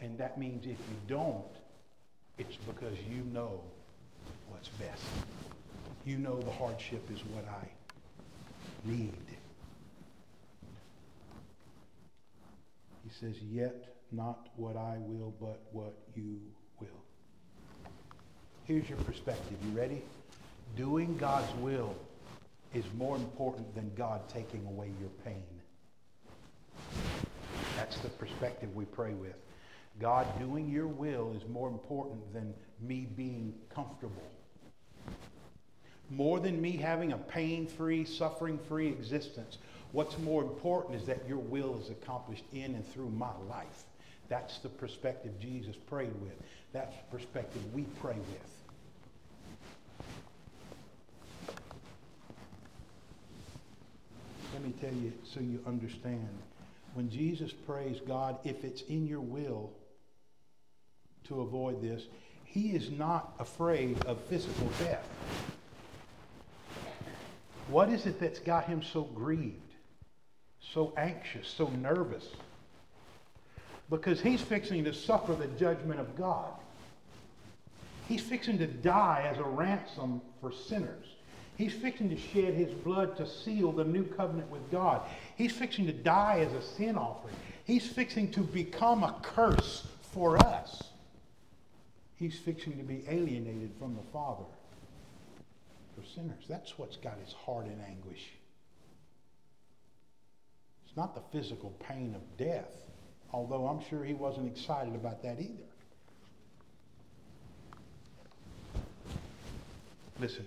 [0.00, 1.44] And that means if you don't,
[2.38, 3.60] it's because you know
[4.48, 5.02] what's best.
[6.04, 7.68] You know the hardship is what I
[8.88, 9.12] need.
[13.04, 16.40] He says, Yet not what I will, but what you
[16.80, 16.88] will.
[18.64, 19.56] Here's your perspective.
[19.64, 20.02] You ready?
[20.76, 21.94] Doing God's will
[22.76, 25.42] is more important than God taking away your pain.
[27.76, 29.36] That's the perspective we pray with.
[29.98, 34.22] God doing your will is more important than me being comfortable.
[36.10, 39.56] More than me having a pain free, suffering free existence.
[39.92, 43.84] What's more important is that your will is accomplished in and through my life.
[44.28, 46.34] That's the perspective Jesus prayed with.
[46.72, 48.56] That's the perspective we pray with.
[54.55, 56.28] Let me tell you so you understand.
[56.94, 59.70] When Jesus prays, God, if it's in your will
[61.24, 62.04] to avoid this,
[62.44, 65.06] he is not afraid of physical death.
[67.68, 69.74] What is it that's got him so grieved,
[70.60, 72.28] so anxious, so nervous?
[73.90, 76.52] Because he's fixing to suffer the judgment of God.
[78.08, 81.06] He's fixing to die as a ransom for sinners.
[81.56, 85.00] He's fixing to shed his blood to seal the new covenant with God.
[85.36, 87.34] He's fixing to die as a sin offering.
[87.64, 90.82] He's fixing to become a curse for us.
[92.16, 94.44] He's fixing to be alienated from the Father
[95.94, 96.44] for sinners.
[96.48, 98.32] That's what's got his heart in anguish.
[100.86, 102.70] It's not the physical pain of death,
[103.32, 105.64] although I'm sure he wasn't excited about that either.
[110.20, 110.46] Listen.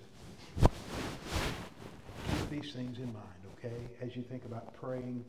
[2.50, 3.76] These things in mind, okay?
[4.02, 5.24] As you think about praying,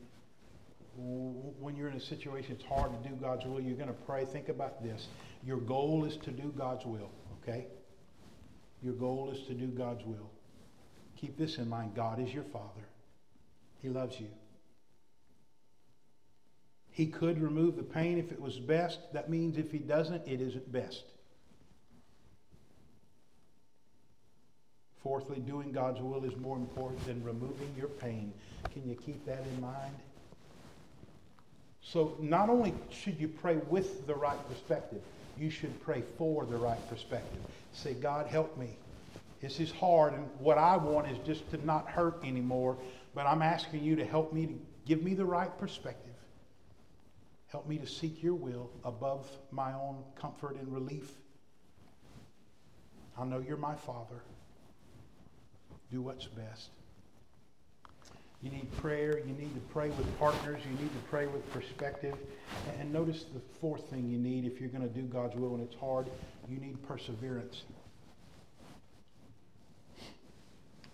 [0.96, 4.24] when you're in a situation it's hard to do God's will, you're going to pray.
[4.24, 5.06] Think about this.
[5.44, 7.68] Your goal is to do God's will, okay?
[8.82, 10.30] Your goal is to do God's will.
[11.16, 12.88] Keep this in mind God is your Father,
[13.80, 14.28] He loves you.
[16.90, 18.98] He could remove the pain if it was best.
[19.12, 21.04] That means if He doesn't, it isn't best.
[25.02, 28.32] Fourthly, doing God's will is more important than removing your pain.
[28.72, 29.94] Can you keep that in mind?
[31.82, 35.02] So, not only should you pray with the right perspective,
[35.36, 37.40] you should pray for the right perspective.
[37.72, 38.76] Say, God, help me.
[39.40, 42.78] This is hard, and what I want is just to not hurt anymore,
[43.12, 44.54] but I'm asking you to help me to
[44.86, 46.14] give me the right perspective.
[47.48, 51.10] Help me to seek your will above my own comfort and relief.
[53.18, 54.22] I know you're my Father
[55.92, 56.70] do what's best.
[58.42, 59.18] You need prayer.
[59.18, 60.60] You need to pray with partners.
[60.64, 62.14] You need to pray with perspective.
[62.80, 65.62] And notice the fourth thing you need if you're going to do God's will and
[65.62, 66.08] it's hard,
[66.48, 67.62] you need perseverance.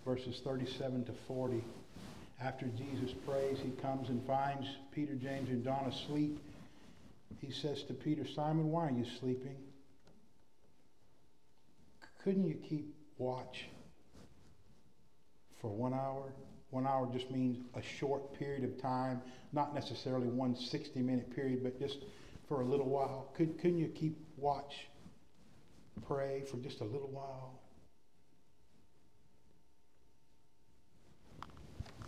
[0.05, 1.63] Verses 37 to 40.
[2.41, 6.39] After Jesus prays, he comes and finds Peter, James, and John asleep.
[7.41, 9.55] He says to Peter, Simon, why are you sleeping?
[12.23, 13.65] Couldn't you keep watch?
[15.61, 16.33] For one hour.
[16.71, 19.21] One hour just means a short period of time,
[19.53, 21.97] not necessarily one 60 minute period, but just
[22.47, 23.31] for a little while.
[23.35, 24.87] Could, couldn't you keep watch,
[26.07, 27.59] pray for just a little while?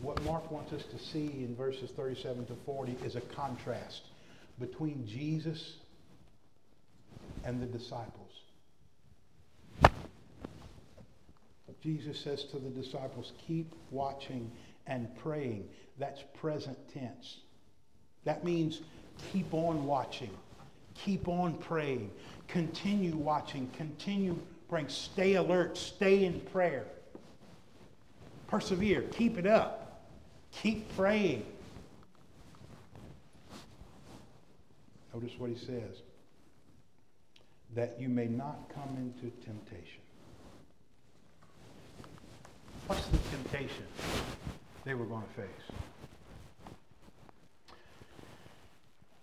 [0.02, 4.02] What Mark wants us to see in verses 37 to 40 is a contrast
[4.60, 5.76] between Jesus
[7.46, 8.21] and the disciples.
[11.82, 14.52] Jesus says to the disciples, keep watching
[14.88, 15.68] and praying.
[15.98, 17.40] That's present tense.
[18.24, 18.82] That means
[19.32, 20.32] keep on watching,
[20.94, 22.12] keep on praying,
[22.48, 24.40] continue watching, continue
[24.70, 26.86] praying, stay alert, stay in prayer.
[28.48, 30.04] Persevere, keep it up,
[30.52, 31.46] keep praying.
[35.14, 36.02] Notice what he says
[37.74, 40.01] that you may not come into temptation.
[42.88, 43.86] What's the temptation
[44.84, 45.72] they were going to face?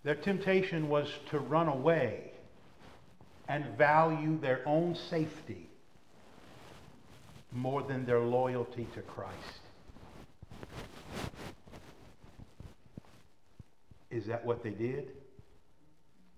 [0.05, 2.33] Their temptation was to run away
[3.49, 5.69] and value their own safety
[7.53, 9.35] more than their loyalty to Christ.
[14.11, 15.11] Is that what they did?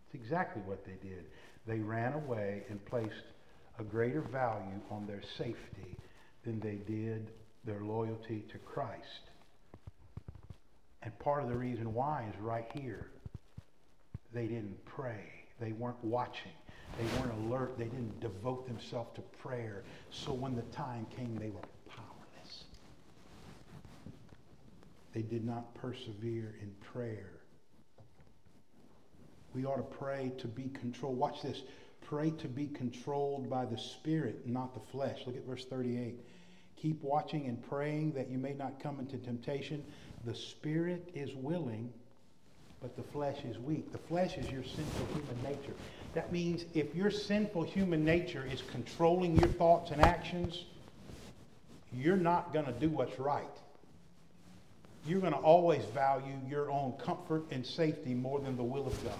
[0.06, 1.26] It's exactly what they did.
[1.66, 3.24] They ran away and placed
[3.78, 5.96] a greater value on their safety
[6.44, 7.30] than they did
[7.64, 9.30] their loyalty to Christ.
[11.02, 13.08] And part of the reason why is right here.
[14.32, 15.24] They didn't pray.
[15.60, 16.52] They weren't watching.
[16.98, 17.78] They weren't alert.
[17.78, 19.82] They didn't devote themselves to prayer.
[20.10, 22.64] So when the time came, they were powerless.
[25.14, 27.30] They did not persevere in prayer.
[29.54, 31.18] We ought to pray to be controlled.
[31.18, 31.62] Watch this.
[32.02, 35.20] Pray to be controlled by the Spirit, not the flesh.
[35.26, 36.18] Look at verse 38.
[36.80, 39.84] Keep watching and praying that you may not come into temptation.
[40.24, 41.92] The spirit is willing,
[42.80, 43.92] but the flesh is weak.
[43.92, 45.74] The flesh is your sinful human nature.
[46.14, 50.64] That means if your sinful human nature is controlling your thoughts and actions,
[51.92, 53.44] you're not going to do what's right.
[55.06, 59.04] You're going to always value your own comfort and safety more than the will of
[59.04, 59.14] God.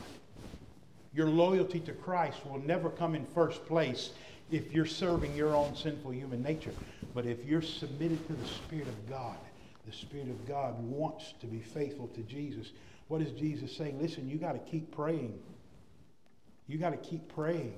[1.12, 4.10] Your loyalty to Christ will never come in first place
[4.50, 6.74] if you're serving your own sinful human nature.
[7.14, 9.36] But if you're submitted to the Spirit of God,
[9.86, 12.72] the Spirit of God wants to be faithful to Jesus.
[13.08, 14.00] What is Jesus saying?
[14.00, 15.38] Listen, you got to keep praying.
[16.68, 17.74] You got to keep praying,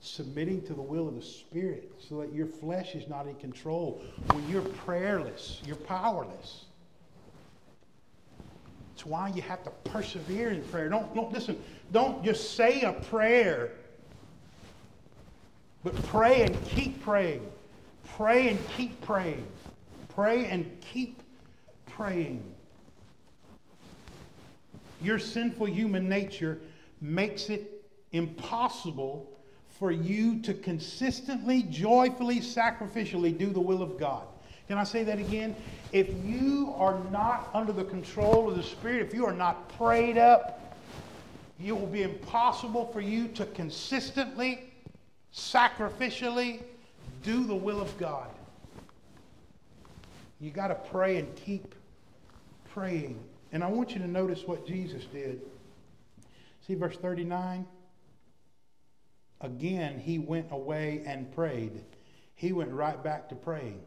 [0.00, 4.00] submitting to the will of the Spirit so that your flesh is not in control.
[4.30, 6.66] When you're prayerless, you're powerless.
[8.94, 10.88] It's why you have to persevere in prayer.
[10.88, 13.72] Don't, don't listen, don't just say a prayer,
[15.84, 17.46] but pray and keep praying.
[18.16, 19.46] Pray and keep praying.
[20.08, 21.22] Pray and keep
[21.86, 22.42] praying.
[25.02, 26.58] Your sinful human nature
[27.00, 29.30] makes it impossible
[29.78, 34.26] for you to consistently, joyfully, sacrificially do the will of God.
[34.68, 35.54] Can I say that again?
[35.92, 40.16] If you are not under the control of the Spirit, if you are not prayed
[40.16, 40.78] up,
[41.62, 44.72] it will be impossible for you to consistently,
[45.34, 46.62] sacrificially,
[47.22, 48.28] do the will of God.
[50.40, 51.74] You got to pray and keep
[52.72, 53.18] praying.
[53.52, 55.40] And I want you to notice what Jesus did.
[56.66, 57.66] See verse 39?
[59.40, 61.84] Again, he went away and prayed.
[62.34, 63.80] He went right back to praying.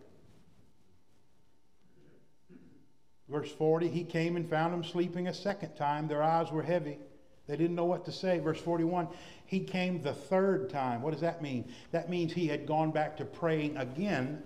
[3.29, 6.07] Verse 40, he came and found them sleeping a second time.
[6.07, 6.97] Their eyes were heavy.
[7.47, 8.39] They didn't know what to say.
[8.39, 9.07] Verse 41,
[9.45, 11.01] he came the third time.
[11.01, 11.71] What does that mean?
[11.91, 14.43] That means he had gone back to praying again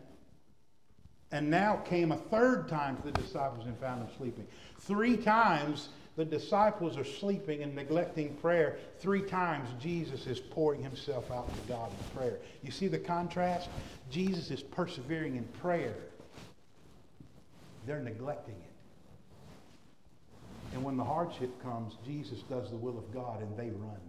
[1.32, 4.45] and now came a third time to the disciples and found them sleeping.
[4.80, 8.78] Three times the disciples are sleeping and neglecting prayer.
[8.99, 12.39] Three times Jesus is pouring himself out to God in prayer.
[12.62, 13.70] You see the contrast?
[14.10, 15.95] Jesus is persevering in prayer.
[17.86, 18.70] They're neglecting it.
[20.74, 23.99] And when the hardship comes, Jesus does the will of God and they run.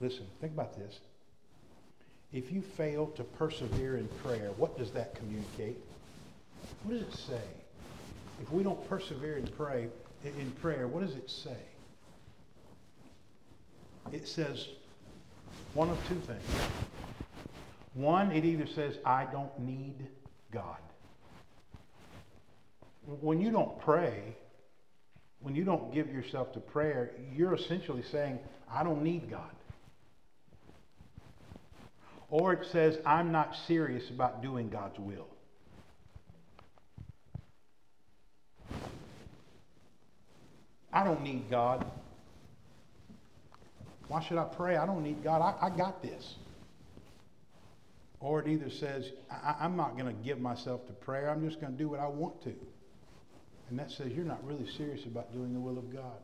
[0.00, 1.00] Listen, think about this.
[2.32, 5.78] If you fail to persevere in prayer, what does that communicate?
[6.84, 7.40] What does it say?
[8.42, 9.88] If we don't persevere in pray
[10.24, 11.56] in prayer, what does it say?
[14.12, 14.68] It says
[15.74, 16.42] one of two things.
[17.96, 20.06] One, it either says, I don't need
[20.52, 20.76] God.
[23.22, 24.36] When you don't pray,
[25.40, 28.38] when you don't give yourself to prayer, you're essentially saying,
[28.70, 29.50] I don't need God.
[32.28, 35.28] Or it says, I'm not serious about doing God's will.
[40.92, 41.86] I don't need God.
[44.08, 44.76] Why should I pray?
[44.76, 45.40] I don't need God.
[45.40, 46.34] I, I got this.
[48.26, 51.30] Or it either says, I, am not going to give myself to prayer.
[51.30, 52.52] I'm just going to do what I want to.
[53.70, 56.18] And that says you're not really serious about doing the will of God.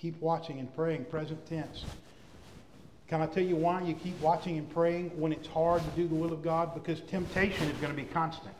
[0.00, 1.84] Keep watching and praying, present tense.
[3.06, 6.08] Can I tell you why you keep watching and praying when it's hard to do
[6.08, 6.72] the will of God?
[6.72, 8.54] Because temptation is going to be constant.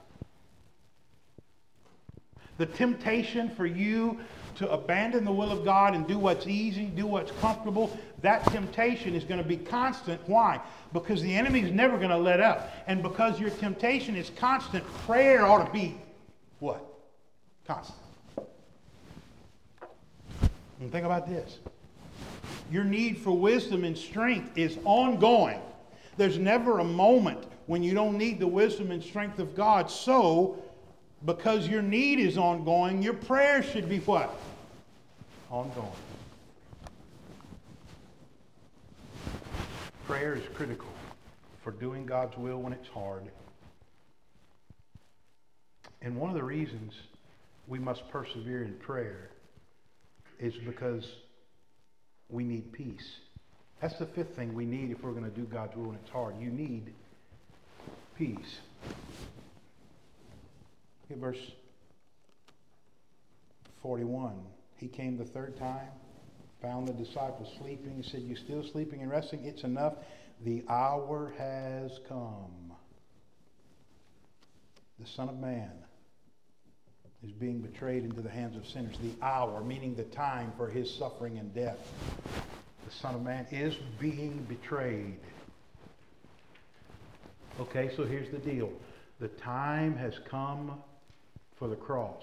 [2.58, 4.20] The temptation for you
[4.56, 9.14] to abandon the will of God and do what's easy, do what's comfortable, that temptation
[9.14, 10.20] is going to be constant.
[10.26, 10.60] Why?
[10.92, 12.72] Because the enemy is never going to let up.
[12.86, 15.96] And because your temptation is constant, prayer ought to be
[16.60, 16.84] what?
[17.66, 17.98] Constant.
[20.80, 21.58] And think about this.
[22.70, 25.60] Your need for wisdom and strength is ongoing.
[26.16, 29.90] There's never a moment when you don't need the wisdom and strength of God.
[29.90, 30.62] So,
[31.24, 34.38] because your need is ongoing, your prayer should be what?
[35.50, 35.88] Ongoing.
[40.06, 40.88] Prayer is critical
[41.62, 43.22] for doing God's will when it's hard.
[46.02, 46.92] And one of the reasons
[47.66, 49.30] we must persevere in prayer
[50.38, 51.06] is because
[52.28, 53.16] we need peace.
[53.80, 56.10] That's the fifth thing we need if we're going to do God's will when it's
[56.10, 56.38] hard.
[56.38, 56.92] You need
[58.16, 58.58] peace.
[61.10, 61.52] At verse
[63.82, 64.32] 41.
[64.76, 65.88] He came the third time,
[66.62, 68.02] found the disciples sleeping.
[68.02, 69.44] He said, You still sleeping and resting?
[69.44, 69.94] It's enough.
[70.44, 72.72] The hour has come.
[74.98, 75.72] The Son of Man
[77.22, 78.96] is being betrayed into the hands of sinners.
[79.02, 81.78] The hour, meaning the time for his suffering and death.
[82.86, 85.18] The Son of Man is being betrayed.
[87.60, 88.72] Okay, so here's the deal.
[89.20, 90.82] The time has come
[91.58, 92.22] for the cross.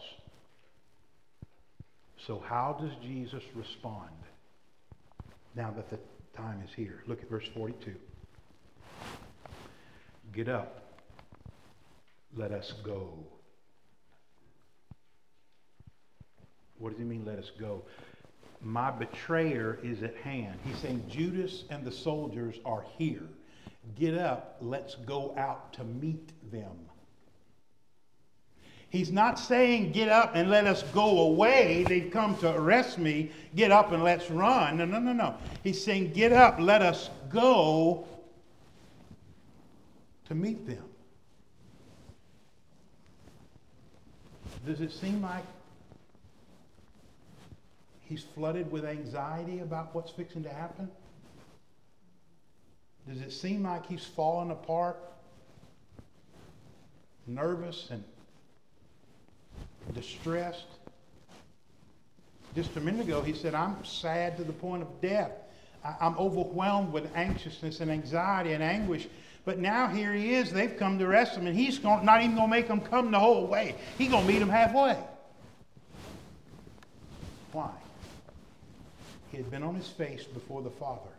[2.18, 4.10] So how does Jesus respond
[5.56, 5.98] now that the
[6.38, 7.04] time is here?
[7.08, 7.96] Look at verse 42.
[10.34, 10.82] Get up.
[12.36, 13.12] Let us go.
[16.78, 17.84] What does he mean, let us go?
[18.62, 20.60] My betrayer is at hand.
[20.64, 23.24] He's saying Judas and the soldiers are here.
[23.96, 26.78] Get up, let's go out to meet them.
[28.92, 31.86] He's not saying, get up and let us go away.
[31.88, 33.32] They've come to arrest me.
[33.56, 34.78] Get up and let's run.
[34.78, 35.36] No, no, no, no.
[35.64, 38.06] He's saying, get up, let us go
[40.26, 40.84] to meet them.
[44.66, 45.46] Does it seem like
[48.02, 50.92] he's flooded with anxiety about what's fixing to happen?
[53.08, 55.00] Does it seem like he's falling apart,
[57.26, 58.04] nervous and
[59.94, 60.66] distressed?
[62.56, 65.32] Just a minute ago, he said, I'm sad to the point of death.
[65.84, 69.08] I'm overwhelmed with anxiousness and anxiety and anguish.
[69.46, 70.52] But now here he is.
[70.52, 73.20] They've come to arrest him, and he's not even going to make them come the
[73.20, 73.76] whole way.
[73.98, 74.98] He's going to meet them halfway.
[77.52, 77.72] Why?
[79.32, 81.10] He had been on his face before the Father.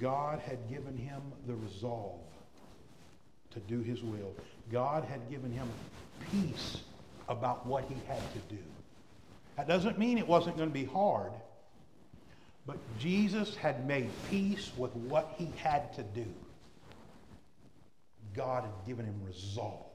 [0.00, 2.18] God had given him the resolve
[3.54, 4.34] to do his will.
[4.70, 5.68] God had given him
[6.30, 6.78] peace
[7.28, 8.62] about what he had to do.
[9.56, 11.32] That doesn't mean it wasn't going to be hard,
[12.66, 16.26] but Jesus had made peace with what he had to do.
[18.34, 19.86] God had given him resolve.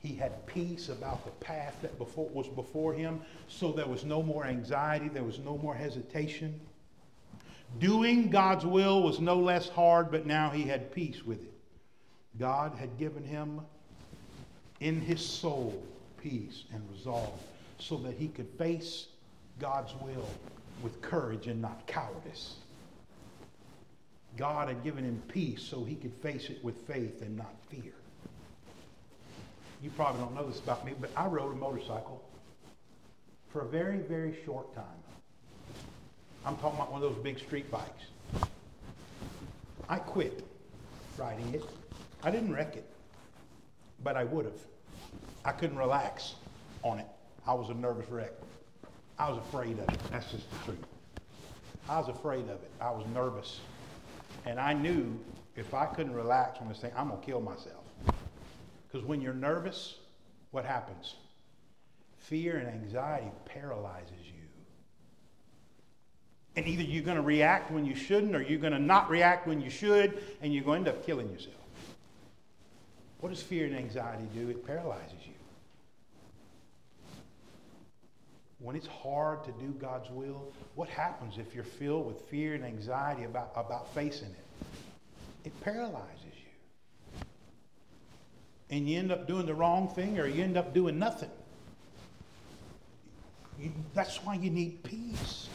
[0.00, 4.22] He had peace about the path that before, was before him, so there was no
[4.22, 6.60] more anxiety, there was no more hesitation.
[7.78, 11.55] Doing God's will was no less hard, but now he had peace with it.
[12.38, 13.60] God had given him
[14.80, 15.82] in his soul
[16.22, 17.40] peace and resolve
[17.78, 19.06] so that he could face
[19.58, 20.28] God's will
[20.82, 22.56] with courage and not cowardice.
[24.36, 27.94] God had given him peace so he could face it with faith and not fear.
[29.82, 32.22] You probably don't know this about me, but I rode a motorcycle
[33.50, 34.84] for a very, very short time.
[36.44, 38.04] I'm talking about one of those big street bikes.
[39.88, 40.44] I quit
[41.18, 41.64] riding it.
[42.22, 42.88] I didn't wreck it,
[44.02, 44.60] but I would have.
[45.44, 46.34] I couldn't relax
[46.82, 47.06] on it.
[47.46, 48.32] I was a nervous wreck.
[49.18, 49.98] I was afraid of it.
[50.10, 50.84] That's just the truth.
[51.88, 52.70] I was afraid of it.
[52.80, 53.60] I was nervous.
[54.44, 55.18] And I knew
[55.54, 57.84] if I couldn't relax on this thing, I'm going to kill myself.
[58.86, 59.96] Because when you're nervous,
[60.50, 61.14] what happens?
[62.18, 64.32] Fear and anxiety paralyzes you.
[66.56, 69.46] And either you're going to react when you shouldn't, or you're going to not react
[69.46, 71.54] when you should, and you're going to end up killing yourself.
[73.26, 74.50] What does fear and anxiety do?
[74.50, 75.32] It paralyzes you.
[78.60, 82.64] When it's hard to do God's will, what happens if you're filled with fear and
[82.64, 85.46] anxiety about, about facing it?
[85.46, 87.20] It paralyzes you.
[88.70, 91.30] And you end up doing the wrong thing or you end up doing nothing.
[93.60, 95.48] You, that's why you need peace.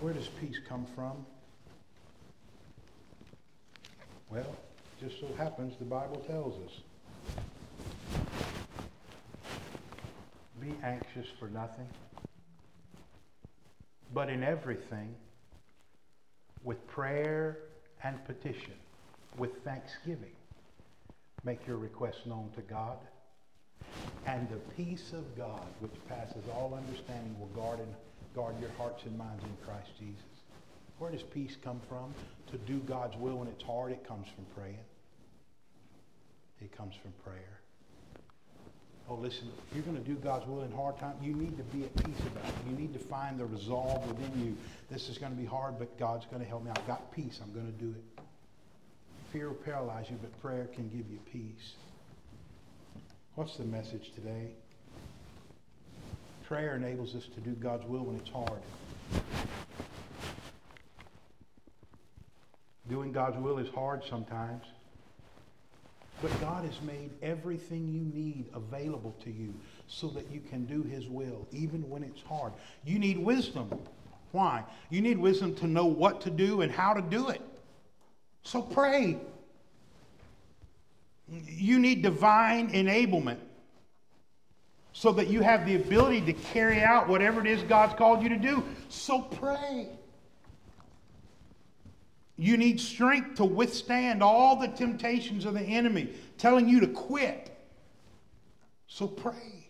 [0.00, 1.26] Where does peace come from?
[4.30, 4.56] Well,
[5.00, 6.80] just so happens the Bible tells us.
[10.60, 11.86] Be anxious for nothing,
[14.12, 15.14] but in everything,
[16.62, 17.58] with prayer
[18.02, 18.74] and petition,
[19.38, 20.34] with thanksgiving,
[21.44, 22.98] make your requests known to God.
[24.26, 27.94] And the peace of God, which passes all understanding, will guard, and,
[28.34, 30.37] guard your hearts and minds in Christ Jesus.
[30.98, 32.12] Where does peace come from?
[32.50, 34.78] To do God's will when it's hard, it comes from praying.
[36.60, 37.60] It comes from prayer.
[39.10, 41.62] Oh, listen, if you're going to do God's will in hard times, you need to
[41.64, 42.54] be at peace about it.
[42.68, 44.56] You need to find the resolve within you.
[44.90, 46.70] This is going to be hard, but God's going to help me.
[46.76, 47.40] I've got peace.
[47.42, 48.22] I'm going to do it.
[49.32, 51.74] Fear will paralyze you, but prayer can give you peace.
[53.34, 54.50] What's the message today?
[56.46, 58.60] Prayer enables us to do God's will when it's hard.
[62.88, 64.64] Doing God's will is hard sometimes.
[66.20, 69.54] But God has made everything you need available to you
[69.86, 72.52] so that you can do His will, even when it's hard.
[72.84, 73.70] You need wisdom.
[74.32, 74.64] Why?
[74.90, 77.40] You need wisdom to know what to do and how to do it.
[78.42, 79.18] So pray.
[81.28, 83.38] You need divine enablement
[84.92, 88.28] so that you have the ability to carry out whatever it is God's called you
[88.30, 88.64] to do.
[88.88, 89.88] So pray.
[92.38, 97.52] You need strength to withstand all the temptations of the enemy telling you to quit.
[98.86, 99.66] So pray.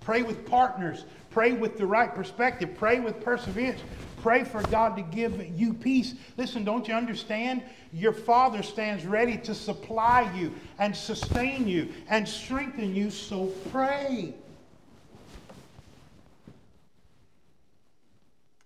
[0.00, 1.04] Pray with partners.
[1.30, 2.70] Pray with the right perspective.
[2.74, 3.80] Pray with perseverance.
[4.22, 6.14] Pray for God to give you peace.
[6.38, 7.62] Listen, don't you understand?
[7.92, 14.34] Your Father stands ready to supply you and sustain you and strengthen you, so pray.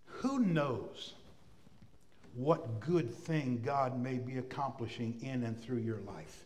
[0.07, 1.15] Who knows
[2.37, 6.45] what good thing God may be accomplishing in and through your life.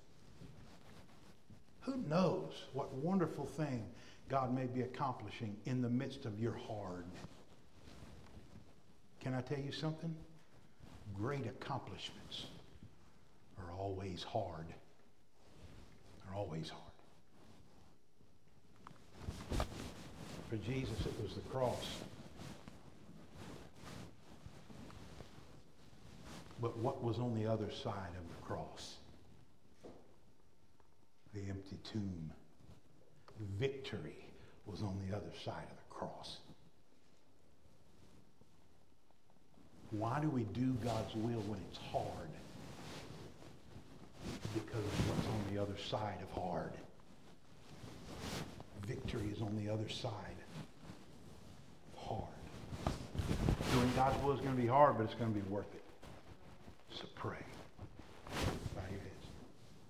[1.80, 3.84] Who knows what wonderful thing
[4.28, 7.04] God may be accomplishing in the midst of your hard.
[9.18, 10.14] Can I tell you something?
[11.16, 12.46] Great accomplishments
[13.58, 14.66] are always hard.
[16.24, 16.84] They're always hard.
[20.48, 21.84] For Jesus, it was the cross.
[26.60, 28.96] But what was on the other side of the cross?
[31.34, 32.32] The empty tomb.
[33.58, 34.24] Victory
[34.66, 36.38] was on the other side of the cross.
[39.90, 42.30] Why do we do God's will when it's hard?
[44.54, 46.72] because of what's on the other side of hard.
[48.86, 50.12] Victory is on the other side
[51.94, 52.94] of hard.
[53.72, 55.79] Doing God's will is going to be hard, but it's going to be worth it
[57.00, 57.49] to pray.